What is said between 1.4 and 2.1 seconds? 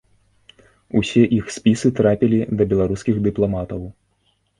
спісы